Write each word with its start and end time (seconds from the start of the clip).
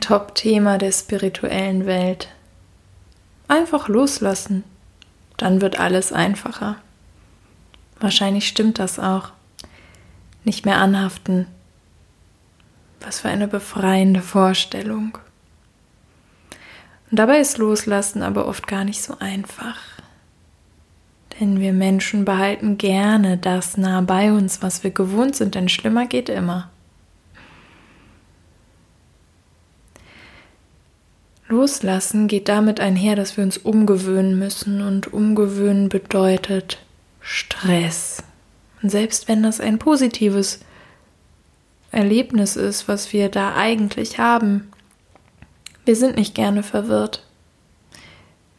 Top-Thema 0.00 0.78
der 0.78 0.90
spirituellen 0.90 1.84
Welt. 1.84 2.28
Einfach 3.46 3.88
loslassen, 3.88 4.64
dann 5.36 5.60
wird 5.60 5.78
alles 5.78 6.12
einfacher. 6.12 6.76
Wahrscheinlich 8.00 8.48
stimmt 8.48 8.78
das 8.78 8.98
auch. 8.98 9.32
Nicht 10.44 10.64
mehr 10.64 10.78
anhaften. 10.78 11.46
Was 13.00 13.20
für 13.20 13.28
eine 13.28 13.48
befreiende 13.48 14.22
Vorstellung. 14.22 15.18
Und 17.10 17.18
dabei 17.18 17.38
ist 17.38 17.58
Loslassen 17.58 18.22
aber 18.22 18.48
oft 18.48 18.66
gar 18.66 18.84
nicht 18.84 19.02
so 19.02 19.18
einfach. 19.18 19.76
Denn 21.38 21.60
wir 21.60 21.74
Menschen 21.74 22.24
behalten 22.24 22.78
gerne 22.78 23.36
das 23.36 23.76
nah 23.76 24.00
bei 24.00 24.32
uns, 24.32 24.62
was 24.62 24.82
wir 24.82 24.90
gewohnt 24.90 25.36
sind, 25.36 25.54
denn 25.54 25.68
schlimmer 25.68 26.06
geht 26.06 26.30
immer. 26.30 26.70
Loslassen 31.48 32.26
geht 32.26 32.48
damit 32.48 32.80
einher, 32.80 33.14
dass 33.14 33.36
wir 33.36 33.44
uns 33.44 33.56
umgewöhnen 33.58 34.38
müssen 34.38 34.82
und 34.82 35.12
umgewöhnen 35.12 35.88
bedeutet 35.88 36.78
Stress. 37.20 38.22
Und 38.82 38.90
selbst 38.90 39.28
wenn 39.28 39.42
das 39.42 39.60
ein 39.60 39.78
positives 39.78 40.60
Erlebnis 41.92 42.56
ist, 42.56 42.88
was 42.88 43.12
wir 43.12 43.28
da 43.28 43.54
eigentlich 43.54 44.18
haben, 44.18 44.70
wir 45.84 45.94
sind 45.94 46.16
nicht 46.16 46.34
gerne 46.34 46.64
verwirrt. 46.64 47.22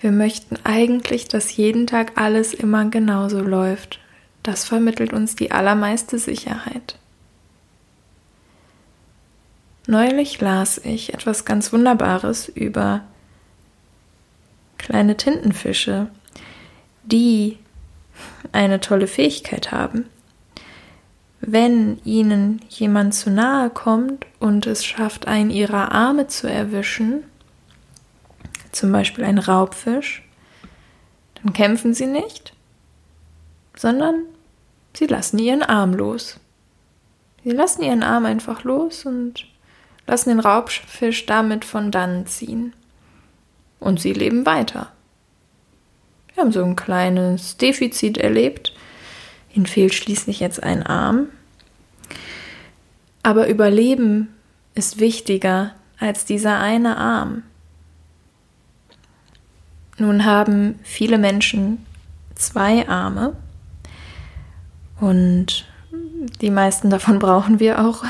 Wir 0.00 0.12
möchten 0.12 0.58
eigentlich, 0.64 1.28
dass 1.28 1.56
jeden 1.56 1.86
Tag 1.86 2.12
alles 2.16 2.52
immer 2.52 2.84
genauso 2.90 3.40
läuft. 3.40 3.98
Das 4.42 4.66
vermittelt 4.66 5.14
uns 5.14 5.34
die 5.34 5.50
allermeiste 5.50 6.18
Sicherheit. 6.18 6.98
Neulich 9.86 10.40
las 10.40 10.78
ich 10.78 11.12
etwas 11.12 11.44
ganz 11.44 11.72
Wunderbares 11.72 12.48
über 12.48 13.02
kleine 14.78 15.16
Tintenfische, 15.16 16.08
die 17.02 17.58
eine 18.52 18.80
tolle 18.80 19.06
Fähigkeit 19.06 19.72
haben. 19.72 20.06
Wenn 21.40 22.00
ihnen 22.04 22.60
jemand 22.70 23.14
zu 23.14 23.30
nahe 23.30 23.68
kommt 23.68 24.24
und 24.40 24.66
es 24.66 24.84
schafft, 24.84 25.28
einen 25.28 25.50
ihrer 25.50 25.92
Arme 25.92 26.28
zu 26.28 26.48
erwischen, 26.48 27.22
zum 28.72 28.90
Beispiel 28.90 29.24
ein 29.24 29.38
Raubfisch, 29.38 30.26
dann 31.42 31.52
kämpfen 31.52 31.92
sie 31.92 32.06
nicht, 32.06 32.54
sondern 33.76 34.22
sie 34.96 35.06
lassen 35.06 35.38
ihren 35.38 35.62
Arm 35.62 35.92
los. 35.92 36.40
Sie 37.42 37.50
lassen 37.50 37.82
ihren 37.82 38.02
Arm 38.02 38.24
einfach 38.24 38.64
los 38.64 39.04
und 39.04 39.46
lassen 40.06 40.30
den 40.30 40.40
Raubfisch 40.40 41.26
damit 41.26 41.64
von 41.64 41.90
dannen 41.90 42.26
ziehen. 42.26 42.72
Und 43.80 44.00
sie 44.00 44.12
leben 44.12 44.46
weiter. 44.46 44.92
Wir 46.34 46.42
haben 46.42 46.52
so 46.52 46.64
ein 46.64 46.76
kleines 46.76 47.56
Defizit 47.56 48.18
erlebt. 48.18 48.74
Ihnen 49.54 49.66
fehlt 49.66 49.94
schließlich 49.94 50.40
jetzt 50.40 50.62
ein 50.62 50.84
Arm. 50.84 51.28
Aber 53.22 53.48
Überleben 53.48 54.34
ist 54.74 54.98
wichtiger 54.98 55.74
als 55.98 56.24
dieser 56.24 56.58
eine 56.58 56.96
Arm. 56.96 57.42
Nun 59.96 60.24
haben 60.24 60.80
viele 60.82 61.18
Menschen 61.18 61.86
zwei 62.34 62.88
Arme 62.88 63.36
und 65.00 65.66
die 66.40 66.50
meisten 66.50 66.90
davon 66.90 67.18
brauchen 67.20 67.60
wir 67.60 67.84
auch 67.84 68.04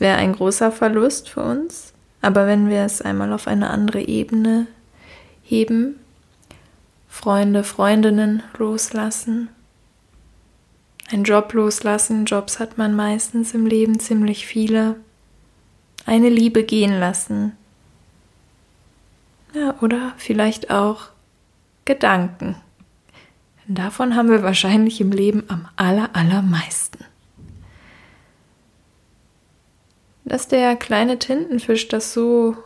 wäre 0.00 0.16
ein 0.16 0.32
großer 0.32 0.72
Verlust 0.72 1.28
für 1.28 1.42
uns, 1.42 1.92
aber 2.22 2.46
wenn 2.46 2.68
wir 2.68 2.82
es 2.82 3.02
einmal 3.02 3.32
auf 3.32 3.46
eine 3.46 3.70
andere 3.70 4.02
Ebene 4.02 4.66
heben, 5.42 5.98
Freunde, 7.08 7.64
Freundinnen 7.64 8.42
loslassen, 8.58 9.48
einen 11.10 11.24
Job 11.24 11.52
loslassen, 11.52 12.24
Jobs 12.24 12.58
hat 12.58 12.78
man 12.78 12.94
meistens 12.94 13.54
im 13.54 13.64
Leben 13.64 13.98
ziemlich 14.00 14.46
viele, 14.46 14.96
eine 16.04 16.28
Liebe 16.28 16.62
gehen 16.62 16.98
lassen, 16.98 17.52
ja, 19.54 19.74
oder 19.80 20.12
vielleicht 20.18 20.70
auch 20.70 21.06
Gedanken. 21.86 22.56
Davon 23.66 24.14
haben 24.14 24.28
wir 24.28 24.42
wahrscheinlich 24.42 25.00
im 25.00 25.10
Leben 25.10 25.44
am 25.48 25.66
aller, 25.76 26.10
allermeisten. 26.12 27.05
Dass 30.26 30.48
der 30.48 30.74
kleine 30.74 31.20
Tintenfisch 31.20 31.86
das 31.86 32.12
so 32.12 32.56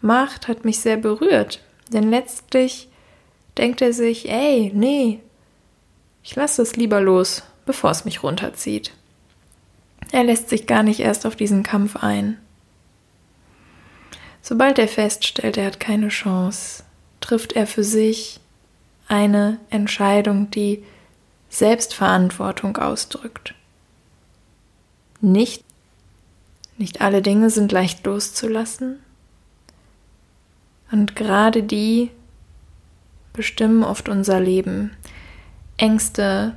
macht, 0.00 0.46
hat 0.46 0.64
mich 0.64 0.78
sehr 0.78 0.96
berührt. 0.96 1.60
Denn 1.92 2.08
letztlich 2.08 2.88
denkt 3.58 3.82
er 3.82 3.92
sich, 3.92 4.30
ey, 4.30 4.70
nee, 4.72 5.18
ich 6.22 6.36
lasse 6.36 6.62
es 6.62 6.76
lieber 6.76 7.00
los, 7.00 7.42
bevor 7.66 7.90
es 7.90 8.04
mich 8.04 8.22
runterzieht. 8.22 8.92
Er 10.12 10.22
lässt 10.22 10.48
sich 10.48 10.68
gar 10.68 10.84
nicht 10.84 11.00
erst 11.00 11.26
auf 11.26 11.34
diesen 11.34 11.64
Kampf 11.64 11.96
ein. 11.96 12.38
Sobald 14.40 14.78
er 14.78 14.88
feststellt, 14.88 15.56
er 15.56 15.66
hat 15.66 15.80
keine 15.80 16.08
Chance, 16.08 16.84
trifft 17.20 17.54
er 17.54 17.66
für 17.66 17.84
sich 17.84 18.38
eine 19.08 19.58
Entscheidung, 19.68 20.48
die 20.52 20.84
Selbstverantwortung 21.48 22.76
ausdrückt. 22.76 23.54
Nicht 25.20 25.64
nicht 26.80 27.02
alle 27.02 27.20
Dinge 27.20 27.50
sind 27.50 27.72
leicht 27.72 28.06
loszulassen. 28.06 28.98
Und 30.90 31.14
gerade 31.14 31.62
die 31.62 32.10
bestimmen 33.34 33.84
oft 33.84 34.08
unser 34.08 34.40
Leben. 34.40 34.90
Ängste, 35.76 36.54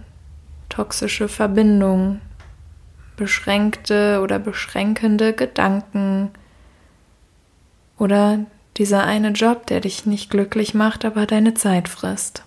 toxische 0.70 1.28
Verbindungen, 1.28 2.22
beschränkte 3.18 4.22
oder 4.22 4.40
beschränkende 4.40 5.34
Gedanken 5.34 6.32
oder 7.98 8.40
dieser 8.78 9.04
eine 9.04 9.30
Job, 9.32 9.68
der 9.68 9.82
dich 9.82 10.06
nicht 10.06 10.30
glücklich 10.32 10.74
macht, 10.74 11.04
aber 11.04 11.28
deine 11.28 11.54
Zeit 11.54 11.90
frisst. 11.90 12.44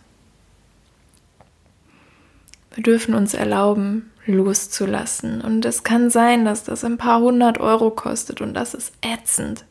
Wir 2.74 2.82
dürfen 2.82 3.14
uns 3.14 3.34
erlauben, 3.34 4.10
loszulassen. 4.26 5.40
Und 5.40 5.64
es 5.64 5.84
kann 5.84 6.10
sein, 6.10 6.44
dass 6.44 6.64
das 6.64 6.84
ein 6.84 6.98
paar 6.98 7.20
hundert 7.20 7.58
Euro 7.58 7.90
kostet 7.90 8.40
und 8.40 8.54
das 8.54 8.74
ist 8.74 8.92
ätzend. 9.02 9.64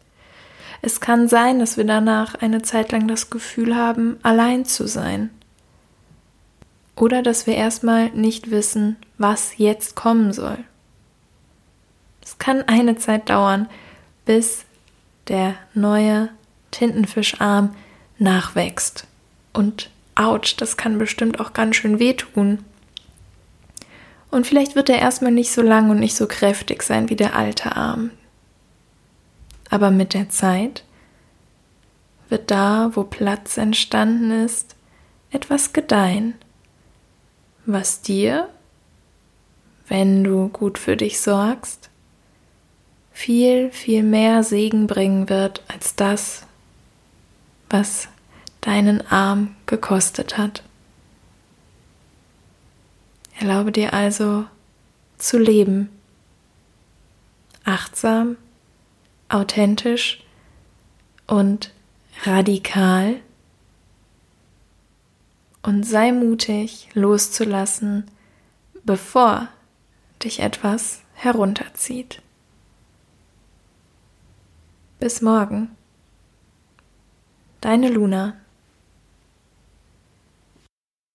Es 0.82 1.00
kann 1.00 1.28
sein, 1.28 1.60
dass 1.60 1.78
wir 1.78 1.84
danach 1.84 2.36
eine 2.36 2.62
Zeit 2.62 2.92
lang 2.92 3.08
das 3.08 3.30
Gefühl 3.30 3.76
haben, 3.76 4.18
allein 4.24 4.66
zu 4.66 4.88
sein. 4.88 5.30
Oder 6.96 7.22
dass 7.24 7.48
wir 7.48 7.56
erstmal 7.56 8.10
nicht 8.12 8.52
wissen, 8.52 8.96
was 9.18 9.58
jetzt 9.58 9.96
kommen 9.96 10.32
soll. 10.32 10.58
Es 12.24 12.38
kann 12.38 12.64
eine 12.68 12.98
Zeit 12.98 13.30
dauern, 13.30 13.68
bis 14.26 14.66
der 15.28 15.56
neue 15.74 16.30
Tintenfischarm 16.72 17.76
nachwächst. 18.18 19.08
Und 19.54 19.90
ouch, 20.16 20.56
das 20.58 20.78
kann 20.78 20.98
bestimmt 20.98 21.40
auch 21.40 21.54
ganz 21.54 21.76
schön 21.76 22.00
wehtun. 22.00 22.60
Und 24.36 24.46
vielleicht 24.46 24.76
wird 24.76 24.90
er 24.90 25.00
erstmal 25.00 25.32
nicht 25.32 25.50
so 25.50 25.62
lang 25.62 25.90
und 25.90 25.98
nicht 25.98 26.14
so 26.14 26.28
kräftig 26.28 26.84
sein 26.84 27.10
wie 27.10 27.16
der 27.16 27.38
alte 27.38 27.78
Arm. 27.78 28.12
Aber 29.70 29.92
mit 29.92 30.14
der 30.14 30.28
Zeit 30.28 30.84
wird 32.28 32.52
da, 32.52 32.92
wo 32.96 33.06
Platz 33.06 33.56
entstanden 33.56 34.32
ist, 34.44 34.76
etwas 35.32 35.72
gedeihen, 35.72 36.34
was 37.66 38.02
dir, 38.02 38.50
wenn 39.88 40.26
du 40.26 40.50
gut 40.50 40.80
für 40.80 40.98
dich 40.98 41.22
sorgst, 41.22 41.90
viel, 43.14 43.72
viel 43.72 44.04
mehr 44.04 44.44
Segen 44.44 44.86
bringen 44.86 45.30
wird 45.30 45.64
als 45.70 45.96
das, 45.96 46.46
was 47.70 48.10
deinen 48.60 49.00
Arm 49.08 49.56
gekostet 49.66 50.38
hat. 50.38 50.62
Erlaube 53.40 53.72
dir 53.72 53.94
also 53.94 54.46
zu 55.18 55.38
leben. 55.38 55.90
Achtsam, 57.64 58.38
authentisch 59.30 60.24
und 61.28 61.72
radikal. 62.24 63.20
Und 65.62 65.84
sei 65.84 66.12
mutig 66.12 66.90
loszulassen, 66.94 68.06
bevor 68.84 69.48
dich 70.24 70.40
etwas 70.40 71.02
herunterzieht. 71.16 72.22
Bis 75.00 75.22
morgen. 75.22 75.76
Deine 77.62 77.90
Luna. 77.90 78.36